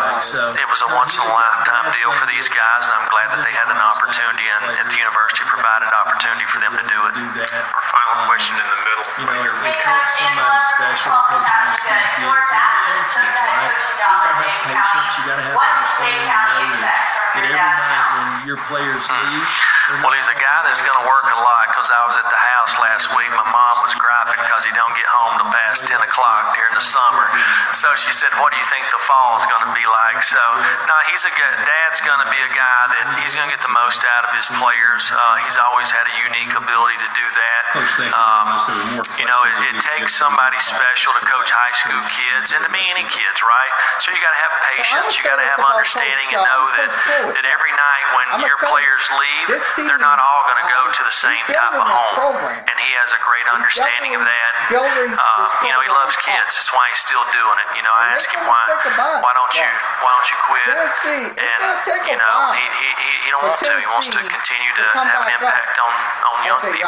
[0.60, 3.48] it was a once in a lifetime deal for these guys, and I'm glad that
[3.48, 7.16] they had an opportunity, and, and the university provided opportunity for them to do it.
[7.48, 9.08] Our final question in the middle.
[9.16, 11.80] You know, if we take somebody special to coach
[12.20, 12.92] you right?
[13.08, 13.32] So you
[14.04, 15.12] gotta have patience.
[15.16, 16.28] You gotta have understanding.
[16.28, 19.16] You Know that every night when your players hmm.
[19.28, 20.02] leave.
[20.02, 22.42] Well, he's a guy that's going to work a lot because I was at the
[22.58, 23.30] house last week.
[23.38, 26.84] My mom was griping because he don't get home till past 10 o'clock during the
[26.84, 27.28] summer.
[27.76, 30.20] So she said, what do you think the fall is going to be like?
[30.24, 30.42] So,
[30.88, 33.64] no, he's a good, dad's going to be a guy that he's going to get
[33.64, 35.12] the most out of his players.
[35.12, 37.64] Uh, he's always had a unique ability to do that.
[38.12, 38.48] Um,
[39.20, 42.82] you know, it, it takes somebody special to coach high school kids and to be
[42.92, 43.72] any kids, right?
[44.04, 45.12] So you got to have patience.
[45.20, 46.90] You got to have understanding and know that,
[47.40, 49.48] that every night when your players leave,
[49.88, 52.16] they're not all going to go to the same type of home.
[52.68, 54.52] And he has a great understanding of that.
[55.16, 56.58] Uh, you know, he loves kids.
[56.58, 57.68] That's why he's still doing it.
[57.78, 58.60] You know, I ask him why
[59.22, 59.68] why don't you
[60.02, 60.66] why don't you quit?
[60.68, 61.38] And
[62.10, 63.72] you know, he, he, he, he don't want to.
[63.78, 66.82] He wants to continue to have an impact on, on young people.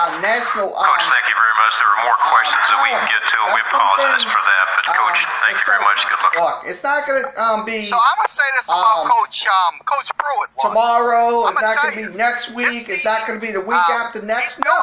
[0.73, 1.73] Coach, thank you very much.
[1.77, 4.63] There are more questions that we can get to, and we apologize for that.
[4.75, 5.99] But Coach, thank you very much.
[6.09, 6.33] Good luck.
[6.37, 7.87] Look, it's not going to um, be.
[7.89, 10.49] So I'm gonna say this about um, Coach um, Coach Pruitt.
[10.59, 10.73] Look.
[10.73, 11.47] Tomorrow.
[11.47, 12.91] It's not going to be next week.
[12.91, 14.59] It's not going to be the week uh, after next.
[14.59, 14.75] No.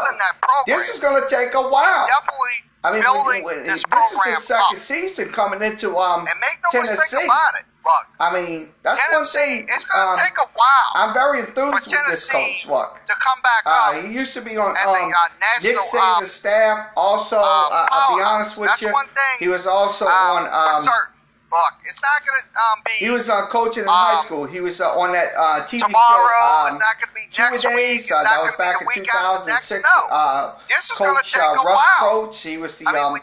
[0.66, 2.06] This is going to take a while.
[2.08, 2.64] Definitely.
[2.84, 4.76] I mean, building we, we, this, this is the second up.
[4.76, 7.00] season coming into um and make no Tennessee.
[7.00, 7.64] mistake about it.
[7.80, 9.76] Look, I mean, that's Tennessee, one thing.
[9.76, 10.88] It's going to um, take a while.
[10.94, 12.68] I'm very enthused with this coach.
[12.68, 14.04] Look, to come back uh, up.
[14.04, 16.92] he used to be on as um, a, uh, national, Nick Saban's um, staff.
[16.96, 18.92] Also, uh, uh, I'll be honest with you,
[19.38, 20.84] he was also um, on.
[20.84, 21.13] Um,
[21.54, 22.90] Look, it's not going to um, be.
[22.98, 24.42] he was uh, coaching in um, high school.
[24.44, 26.26] He was uh, on that uh, TV tomorrow.
[26.34, 26.74] show.
[26.74, 27.76] Um, not going to be Two next week.
[27.78, 28.10] days.
[28.10, 29.70] It's Uh, that was back in the week after 2006.
[29.70, 29.86] next.
[29.86, 29.98] No.
[30.10, 32.26] Uh, This is going to Coach take uh, a Russ while.
[32.26, 32.42] Coach.
[32.42, 33.22] He was the I mean,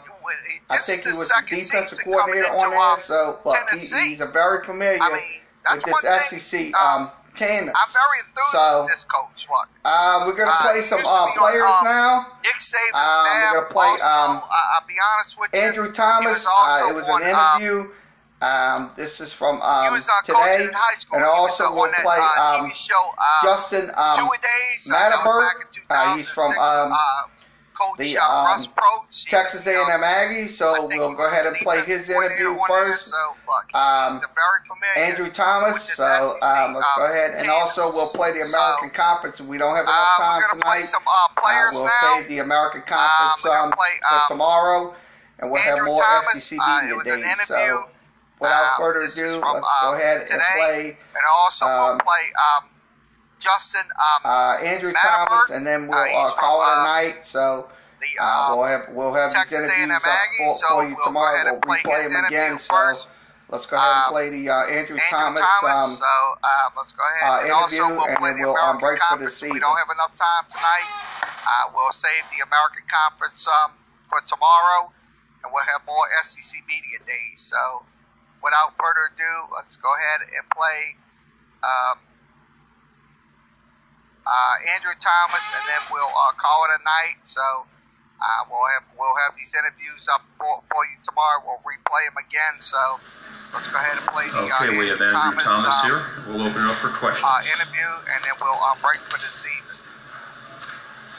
[0.72, 2.80] I think he was the defensive coordinator on there.
[2.80, 3.76] um, So look, he,
[4.16, 7.74] he's a very familiar I mean, with this SEC um, um, tandem.
[7.76, 9.44] I'm very enthused So, with this coach.
[9.52, 12.26] Look, Uh, we're gonna Uh, play he some uh, be on, players um, now.
[12.42, 15.60] Nick Saban's Um, we're gonna play, also, um, I, I'll be honest with you.
[15.60, 16.44] Andrew Thomas.
[16.44, 17.90] was uh, it was on, an um, interview.
[18.42, 21.18] Um, this is from um, was uh, today, in high school.
[21.18, 24.90] and also we'll on that, play uh, um, show, uh, Justin um, days.
[24.90, 26.10] Uh, that was back in Matterberg.
[26.10, 27.22] Uh, he's from um, uh,
[27.72, 28.58] Coach the um.
[29.26, 30.48] Texas A&M uh, Aggie.
[30.48, 33.14] So we'll go ahead and play his interview coordinator on there, first.
[33.14, 35.94] So Um, he's a very familiar Andrew Thomas.
[35.94, 39.40] So um, let's go um, ahead, and also we'll play the American Conference.
[39.40, 40.82] We don't have enough time tonight.
[40.82, 41.06] some
[41.38, 44.94] players we'll save the American Conference um, for um, tomorrow,
[45.38, 46.02] and we'll have more
[46.34, 47.46] SEC media days.
[47.46, 47.86] So
[48.42, 50.34] without Uh, further ado, from, let's uh, go ahead today.
[50.34, 52.62] and play And also um, we'll play um,
[53.38, 55.26] Justin um, uh, Andrew Matterberg.
[55.28, 57.16] Thomas, and then we'll Uh, uh, call from, it a uh, night.
[57.26, 57.68] So
[58.00, 60.94] the uh, uh, we'll have we'll have Texas these interviews up for, so for you
[60.96, 61.38] we'll tomorrow.
[61.52, 62.58] We'll play replay them again.
[62.58, 63.08] interview So
[63.50, 65.42] let's go ahead and Um, play the uh, Andrew, Andrew Thomas.
[65.42, 65.74] Thomas.
[65.74, 67.22] um, so uh, let's go ahead.
[67.30, 69.90] uh, and also interview, we'll and then the we'll, um, break for We don't have
[69.90, 70.88] enough time tonight.
[71.46, 73.72] Uh, we'll save the American Conference um,
[74.08, 74.90] for tomorrow,
[75.42, 77.42] and we'll have more SEC media days.
[77.42, 77.82] So
[78.42, 80.98] without further ado, let's go ahead and play
[81.62, 81.96] um,
[84.26, 87.18] uh, Andrew Thomas, and then we'll uh, call it a night.
[87.24, 91.42] So uh, we'll have we'll have these interviews up for, for you tomorrow.
[91.42, 92.58] We'll replay them again.
[92.58, 92.78] So
[93.54, 96.00] let's go ahead and play the uh, Okay, we have Andrew Andrew Thomas um, here.
[96.30, 97.26] We'll open it up for questions.
[97.26, 99.78] uh, interview, and then we'll um, break for this evening.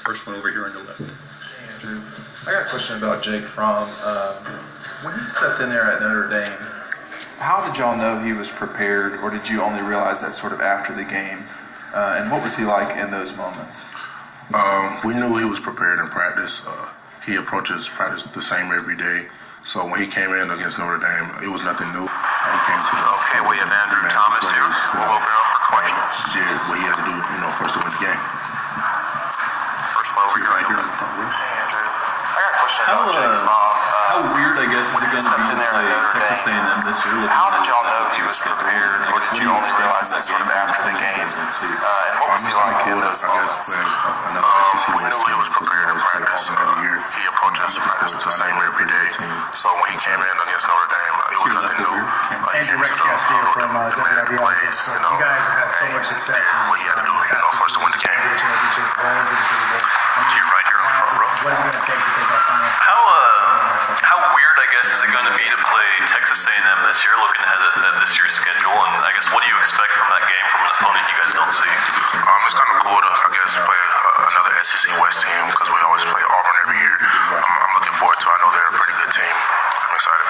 [0.03, 0.99] First one over here on the left.
[0.99, 1.99] Andrew,
[2.47, 3.87] I got a question about Jake Fromm.
[4.03, 4.35] Um,
[5.03, 6.82] when he stepped in there at Notre Dame,
[7.43, 10.63] how did y'all know he was prepared, or did you only realize that sort of
[10.63, 11.43] after the game?
[11.91, 13.91] Uh, and what was he like in those moments?
[14.55, 16.63] Um, we knew he was prepared in practice.
[16.63, 16.87] Uh,
[17.27, 19.27] he approaches practice the same every day.
[19.67, 22.07] So when he came in against Notre Dame, it was nothing new.
[22.07, 24.71] He came to the Okay, we have Andrew Thomas here.
[24.95, 26.15] We'll open up for questions.
[26.31, 28.23] Did what he had to do, you know, first to win the game.
[29.91, 31.62] First one over here.
[32.63, 32.71] Right here.
[32.71, 33.75] Andrew, I got a question How, uh, Fromm.
[34.07, 35.83] How Uh, weird, I guess, is it going to be to in there play
[36.15, 37.11] Texas A&M this year?
[37.17, 38.29] looking How did y'all know he schedule?
[38.29, 41.03] was prepared, or did you only realize that sort of after the What do you
[41.03, 41.17] game?
[41.27, 41.67] guys wanna see?
[41.73, 43.67] Uh, and what was he like in those moments?
[43.73, 46.47] Um, we knew he was prepared in practice.
[46.47, 46.97] play every year.
[47.19, 49.07] He approaches practice the same every day.
[49.57, 51.99] So when he came in against Notre Dame, it was nothing new.
[51.99, 52.95] Uh, he came to the
[53.59, 56.39] huddle, demand plays, you know, guys have had so much and success.
[56.69, 58.21] what he had to do, you know, for us to win the game.
[58.23, 58.29] To
[60.37, 61.27] your right here on the front row.
[61.43, 62.85] What is it going to take to take that final step?
[62.85, 63.19] How uh,
[64.03, 67.13] how weird, I guess, is it going to be to play Texas A&M this year?
[67.19, 70.07] Looking ahead at, at this year's schedule, and I guess what do you expect from
[70.13, 71.73] that game from an opponent you guys don't see?
[72.23, 75.67] Um, it's kind of cool to, I guess, play uh, another SEC West team because
[75.73, 76.95] we always play Auburn every year.
[77.35, 78.27] I'm, I'm looking forward to.
[78.29, 78.33] it.
[78.33, 79.35] I know they're a pretty good team.
[79.83, 80.27] I'm excited.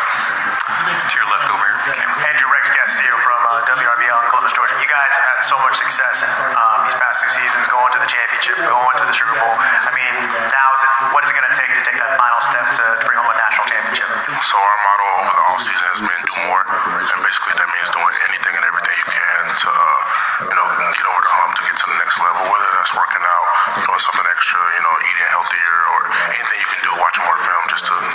[0.84, 1.80] To your left over here.
[2.28, 4.76] Andrew Rex Castillo from uh, WRBL in Columbus, Georgia.
[4.80, 6.24] You guys have had so much success
[6.56, 9.56] um, these past two seasons, going to the championship, going to the Sugar Bowl.
[9.60, 10.14] I mean,
[10.52, 12.84] now is it what is it going to take to take that final step to,
[12.84, 14.08] to bring home a national championship?
[14.44, 18.16] So our motto over the offseason has been do more, and basically that means doing
[18.32, 18.64] anything and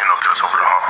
[0.09, 0.85] know, get us over the hump.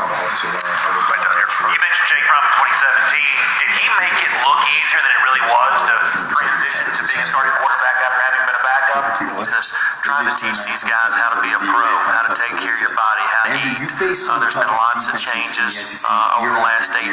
[1.08, 1.48] Right down here.
[1.74, 3.58] You mentioned Jake Fromm in 2017.
[3.58, 5.94] Did he make it look easier than it really was to
[6.30, 9.04] transition to being a starting quarterback after having been a backup?
[9.48, 9.74] Just
[10.06, 12.80] trying to teach these guys how to be a pro, how to take care of
[12.82, 13.90] your body, how to eat.
[13.98, 14.14] Uh,
[14.48, 17.04] there's been lots of changes uh, over the last 18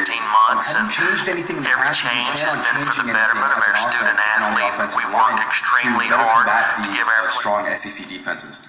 [0.48, 4.72] months, and every change has been for the betterment of our student athlete.
[4.96, 8.64] We worked extremely hard to give our strong SEC defenses.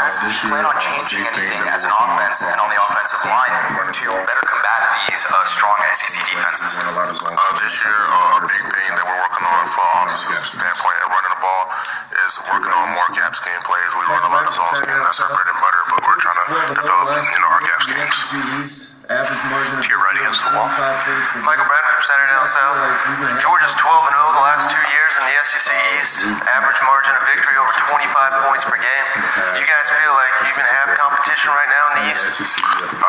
[0.00, 3.52] Uh, do you plan on changing anything as an offense and on the offensive line
[3.84, 4.65] to better combat
[5.06, 6.78] these uh, strong SEC defenses?
[6.78, 10.98] Uh, this year, uh, a big thing that we're working on from an offensive standpoint
[11.02, 11.64] and running the ball
[12.26, 13.90] is working on more gap scheme plays.
[13.94, 15.00] We run a lot of zone scheme.
[15.02, 18.96] That's our bread and butter, but we're trying to develop, you know, our gap schemes.
[19.06, 20.66] Average margin to your right against the wall.
[21.46, 22.74] Michael Bradford from Saturday Down South.
[23.38, 26.26] Georgia's 12 and 0 the last two years in the SEC East.
[26.26, 29.06] Average margin of victory over 25 points per game.
[29.54, 32.34] You guys feel like you can have competition right now in the East?
[32.34, 33.06] Uh,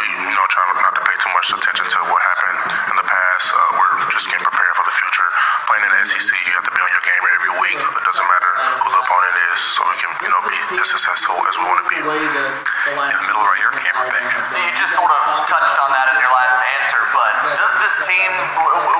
[0.00, 1.03] we, you know, try not to pay too
[1.44, 3.52] much attention to what happened in the past.
[3.52, 5.28] Uh, we're just getting prepared for the future.
[5.68, 7.76] Playing in the SEC, you have to be on your game every week.
[7.84, 11.36] It doesn't matter who the opponent is, so we can, you know, be as successful
[11.44, 12.00] as we want to be.
[12.00, 14.24] In the middle right here, camera back.
[14.56, 18.30] You just sort of touched on that in your last answer, but does this team,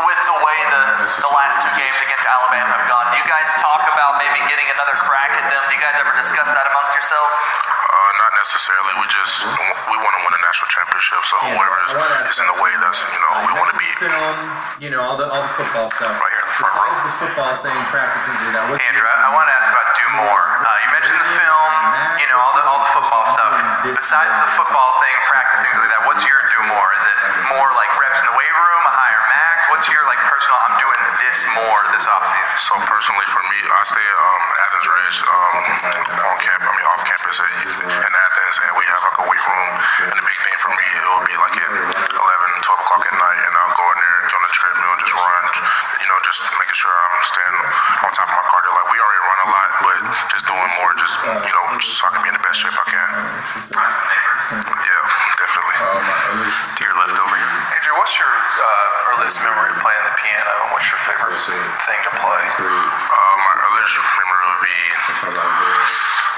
[0.04, 0.84] with the way the,
[1.24, 4.68] the last two games against Alabama have gone, do you guys talk about maybe getting
[4.68, 5.62] another crack at them?
[5.72, 7.83] Do you guys ever discuss that amongst yourselves?
[8.44, 8.92] Necessarily.
[9.00, 9.40] We just
[9.88, 11.16] we want to win a national championship.
[11.24, 11.96] So whoever is,
[12.28, 13.96] is in the way, that's you know who we want to beat.
[13.96, 14.36] Film,
[14.84, 16.12] you know all the all the football stuff.
[16.12, 16.92] Right here in the front row.
[16.92, 18.68] The football thing, practicing through that.
[18.68, 20.44] Andrew, I want to ask about do more.
[20.60, 21.72] Uh, you mentioned the film,
[22.20, 23.56] you know all the all the football stuff.
[23.88, 26.04] Besides the football thing, practice things like that.
[26.04, 26.88] What's your do more?
[27.00, 27.16] Is it
[27.48, 29.64] more like reps in the weight room, a higher max?
[29.72, 30.60] What's your like personal?
[30.68, 32.60] I'm doing this more this offseason.
[32.60, 35.56] So personally, for me, I stay at um, Athens Ridge um,
[36.28, 36.60] on camp.
[36.60, 37.48] I mean, off campus at,
[37.88, 38.12] in
[38.54, 39.70] Athens, and we have like a weight room.
[40.10, 43.14] And the big thing for me, it will be like at 11, 12 o'clock at
[43.18, 45.44] night, and I'll go in there, get on the treadmill, just run.
[45.98, 47.56] You know, just making sure I'm staying
[48.06, 48.70] on top of my cardio.
[48.74, 49.98] Like we already run a lot, but
[50.30, 52.74] just doing more, just you know, just so I can be in the best shape
[52.78, 53.08] I can.
[54.54, 55.02] Yeah,
[55.40, 55.78] definitely.
[56.78, 57.54] To your left over here.
[57.74, 61.38] Andrew, what's your uh, earliest memory of playing the piano, and what's your favorite
[61.86, 62.42] thing to play?
[62.54, 64.78] Uh, my earliest memory would be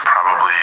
[0.07, 0.61] probably,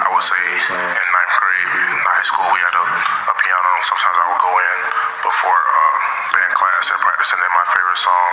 [0.00, 3.70] I would say, in ninth grade, in high school, we had a, a piano.
[3.86, 4.78] Sometimes I would go in
[5.26, 5.94] before uh,
[6.36, 8.30] band class and practice, and then my favorite song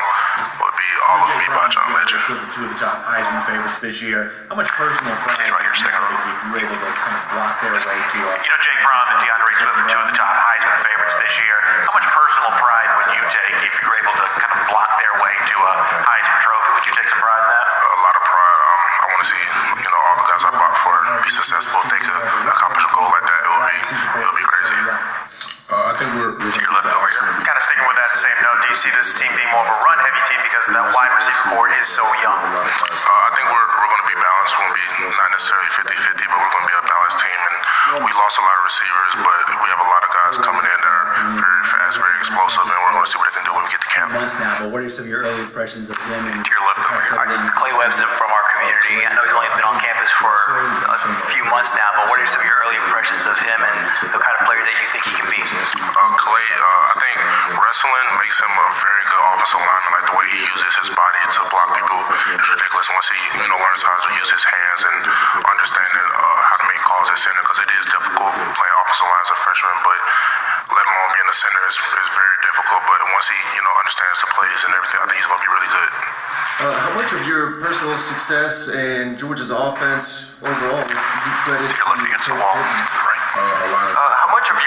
[0.62, 2.22] would be All of Me by John Legend.
[2.54, 4.36] Two of the top Heisman favorites this year.
[4.52, 6.12] How much personal pride right here, second row.
[6.12, 9.08] you were able to kind of block their way to uh, You know, Jake Fromm
[9.16, 11.56] and D'Andre Swift are two of the top Heisman favorites this year.
[11.88, 14.92] How much personal pride would you take if you were able to kind of block
[15.00, 15.74] their way to a
[16.04, 16.70] Heisman trophy?
[16.76, 17.68] Would you take some pride in that?
[17.72, 18.60] A lot of pride.
[18.60, 21.80] Um, I want to see, you know, all the guys I blocked for be successful.
[21.80, 24.80] If they could accomplish a goal like that, it would be, it would be crazy.
[25.68, 27.28] Uh, I think we're, we're to your left over here.
[27.44, 29.72] Kind of sticking with that same note, do you see this team being more of
[29.72, 32.40] a run heavy team because that wide receiver corps is so young?
[32.40, 34.56] Uh, I think we're, we're going to be balanced.
[34.56, 37.20] We're going to be not necessarily 50 50, but we're going to be a balanced
[37.22, 37.38] team.
[37.38, 37.56] And
[38.02, 40.80] we lost a lot of receivers, but we have a lot of guys coming in
[40.82, 41.08] that are
[41.38, 43.72] very fast, very explosive, and we're going to see what they can do when we
[43.72, 44.10] get to camp.
[44.12, 46.24] months now, but what are some of your early impressions of them?
[46.34, 47.16] And To your left over here.
[47.56, 49.06] Clay Webb's from our community.
[49.06, 50.98] I know he's only been on campus for a
[51.32, 53.78] few months now, but what are some of your early impressions of him and
[54.12, 55.40] the kind of player that you think he can be?
[55.40, 57.18] Uh, Clay, uh, I think
[57.56, 59.92] wrestling makes him a very good offensive lineman.
[59.96, 62.02] Like the way he uses his body to block people
[62.36, 62.88] is ridiculous.
[62.92, 64.98] Once he, you know, learns how to use his hands and
[65.50, 69.24] understanding uh, how to make calls at center, because it is difficult playing offensive line
[69.26, 70.00] as a freshman, but
[70.74, 72.82] let alone being a center is, is very difficult.
[72.86, 75.46] But once he, you know, understands the plays and everything, I think he's going to
[75.48, 75.92] be really good.
[76.58, 81.86] Uh, how much of your personal success and Georgia's offense overall do you credit You're
[81.94, 83.22] looking against the wall, right?
[83.38, 84.58] uh, a lot of Uh, how much of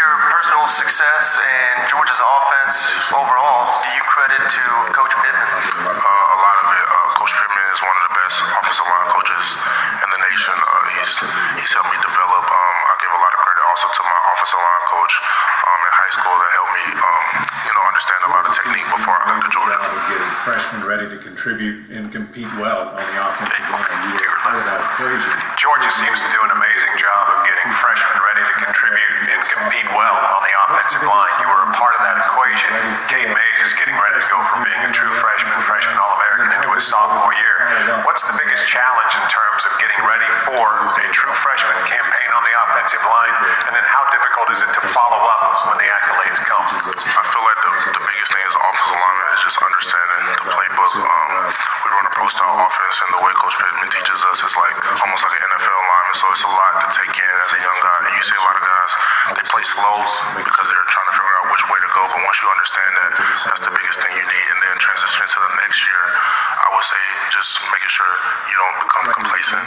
[0.60, 2.84] your success and Georgia's offense
[3.16, 5.48] overall do you credit to Coach Pittman?
[5.88, 6.84] Uh, a lot of it.
[6.84, 9.56] Uh, Coach Pittman is one of the best offensive line coaches
[10.04, 10.52] in the nation.
[10.52, 11.16] Uh, he's
[11.64, 12.44] he's helped me develop.
[12.44, 15.14] Um, I give a lot of credit also to my offensive line coach
[15.64, 17.24] um, in high school that helped me, um,
[17.64, 19.80] you know, understand a lot of technique before I got to Georgia.
[20.12, 23.88] getting freshmen ready to contribute and compete well on the offensive line.
[24.12, 25.32] You were part of that equation.
[25.56, 28.19] Georgia seems to do an amazing job of getting freshmen ready to
[28.60, 31.32] contribute and compete well on the offensive line.
[31.40, 32.72] You were a part of that equation.
[33.08, 36.68] Cade Mays is getting ready to go from being a true freshman, freshman All-American into
[36.76, 37.56] his sophomore year.
[38.04, 42.42] What's the biggest challenge in terms of getting ready for a true freshman campaign on
[42.44, 43.36] the offensive line?
[43.68, 46.64] And then how difficult is it to follow up when the accolades come?
[47.00, 50.92] I feel like the, the biggest thing an offensive lineman is just understanding the playbook.
[51.00, 51.32] Um,
[51.86, 54.76] we run a pro style offense, and the way Coach Pittman teaches us is like
[55.00, 56.16] almost like an NFL lineman.
[56.18, 57.89] So it's a lot to take in as a young guy.
[58.16, 58.92] You see a lot of guys
[59.36, 59.96] they play slow
[60.34, 62.02] because they're trying to figure out which way to go.
[62.10, 63.10] But once you understand that,
[63.46, 64.46] that's the biggest thing you need.
[64.50, 66.02] And then transition to the next year,
[66.56, 68.12] I would say just making sure
[68.50, 69.66] you don't become complacent.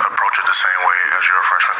[0.00, 1.76] Approach it the same way as you're a freshman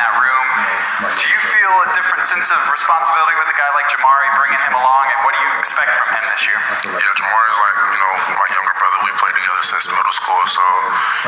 [0.00, 0.46] that room,
[1.12, 4.74] do you feel a different sense of responsibility with a guy like Jamaree bringing him
[4.80, 6.56] along, and what do you expect from him this year?
[6.88, 8.98] Yeah, Jamaree's like, you know, my younger brother.
[9.04, 10.64] We played together since middle school, so,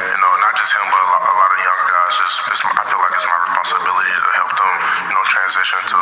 [0.01, 2.12] you know, not just him, but a lot, a lot of young guys.
[2.16, 4.73] Just, it's, I feel like it's my responsibility to help them,
[5.09, 5.99] you know, transition to,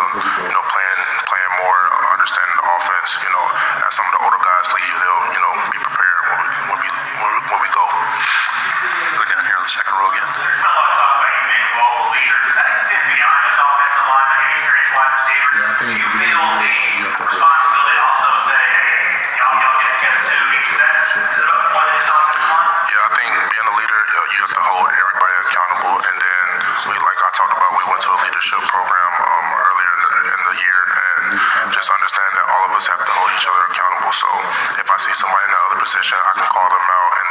[0.46, 1.80] you know, playing, playing more,
[2.14, 3.18] understanding the offense.
[3.18, 3.44] You know,
[3.82, 6.78] as some of the older guys leave, they'll, you know, be prepared when we, when
[6.86, 7.84] we, when we, when we go.
[9.18, 11.09] Go down here on the second row again.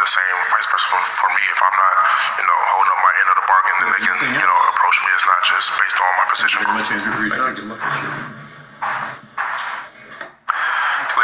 [0.10, 1.44] The same vice versa for, for me.
[1.54, 1.96] If I'm not,
[2.42, 4.98] you know, holding up my end of the bargain, then they can, you know, approach
[5.06, 5.10] me.
[5.14, 6.82] It's not just based on my position group.
[6.82, 7.30] Do we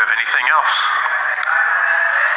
[0.06, 0.76] have anything else?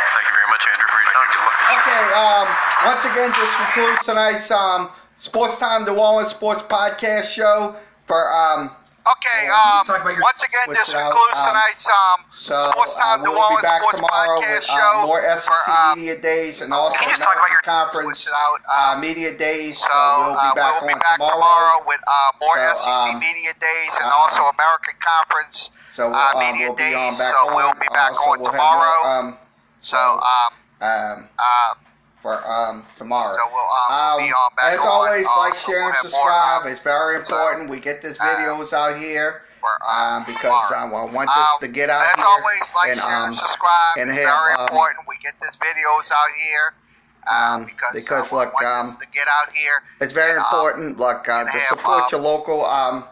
[0.08, 1.28] Thank you very much, Andrew, for your time.
[1.36, 1.60] Good luck.
[1.68, 2.48] Okay, um,
[2.88, 4.88] once again, this concludes tonight's um,
[5.20, 7.76] Sports Time New Orleans Sports Podcast show
[8.08, 8.72] for um.
[9.06, 9.86] Okay, um,
[10.20, 13.96] once again, this concludes tonight's um, So Sports uh, Time New we'll Orleans back Sports
[13.96, 17.16] tomorrow Podcast with show uh, more SEC for, um, media days and also Can you
[17.16, 19.78] just talk about your conference uh, media days.
[19.80, 19.96] So, So
[20.28, 21.32] we'll be uh, back we'll be back tomorrow.
[21.40, 26.12] tomorrow with uh, more So, SEC um, media days and um, also American Conference So
[26.12, 27.16] uh, um, media we'll days.
[27.16, 27.56] back So on.
[27.56, 29.00] we'll be back also, on we'll tomorrow.
[29.08, 29.38] more, um,
[29.80, 30.52] so um,
[30.84, 31.74] um, uh,
[32.20, 33.34] for um tomorrow.
[33.34, 36.62] So we'll, um, we'll be on back as always, um, like, share, and subscribe.
[36.62, 37.70] um, it's very important.
[37.70, 39.42] we get these videos out here
[39.86, 42.24] um, because um, I want this to get out as here.
[42.26, 43.94] always, like, and, share, um, and subscribe.
[43.98, 45.06] and it's have, very um, important.
[45.08, 46.74] We get these videos out here.
[47.30, 49.82] Um, because, because uh, look, um, this to get out here.
[50.00, 53.04] It's very And, um, important, look, uh, to support um, your local um,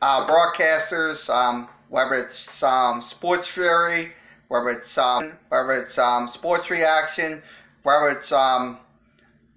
[0.00, 4.12] uh, broadcasters, um, whether it's um, Sports Fury,
[4.48, 7.42] whether it's um, whether it's um, Sports Reaction,
[7.84, 8.78] whether it's um,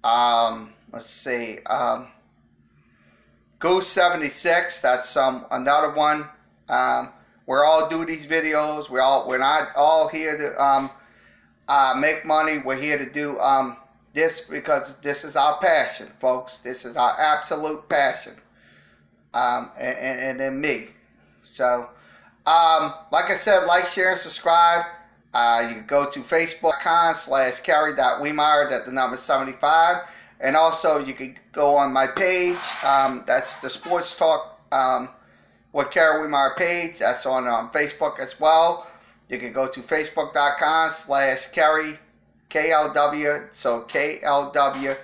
[0.04, 2.06] um, let's see, um,
[3.80, 4.80] seventy six.
[4.80, 6.24] That's um, another one.
[6.68, 7.08] Um,
[7.46, 8.88] we're all do these videos.
[8.88, 10.90] We all we're not all here to um,
[11.66, 12.58] uh, make money.
[12.64, 13.76] We're here to do um,
[14.12, 16.58] this because this is our passion, folks.
[16.58, 18.34] This is our absolute passion.
[19.34, 20.86] Um, and, and, and then me.
[21.42, 21.88] So,
[22.46, 24.84] um, like I said, like, share, and subscribe.
[25.34, 29.96] Uh, you can go to facebook.com slash carry.wemeyer, that's the number 75.
[30.40, 32.56] And also, you can go on my page.
[32.86, 35.08] Um, that's the Sports Talk um,
[35.72, 36.98] with Carrie Wemeyer page.
[36.98, 38.86] That's on um, Facebook as well.
[39.28, 41.98] You can go to facebook.com slash Carrie,
[42.50, 44.96] KLW, so KLW,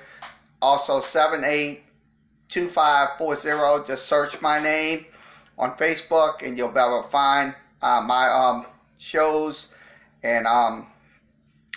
[0.62, 3.86] also 782540.
[3.86, 5.04] Just search my name
[5.58, 8.64] on Facebook and you'll be able to find uh, my um,
[8.98, 9.73] shows
[10.24, 10.86] and um,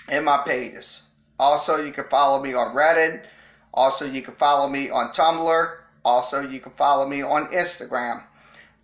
[0.10, 1.04] and my pages.
[1.40, 3.26] Also, you can follow me on Reddit.
[3.74, 5.78] Also, you can follow me on Tumblr.
[6.04, 8.24] Also, you can follow me on Instagram.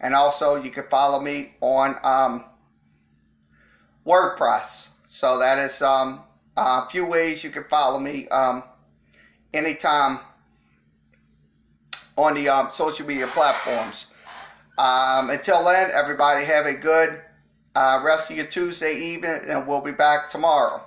[0.01, 2.43] And also, you can follow me on um,
[4.05, 4.89] WordPress.
[5.07, 6.21] So that is um,
[6.57, 8.61] a few ways you can follow me um,
[9.53, 10.19] anytime
[12.17, 14.07] on the um, social media platforms.
[14.77, 17.21] Um, until then, everybody have a good
[17.75, 20.81] uh, rest of your Tuesday evening, and we'll be back tomorrow.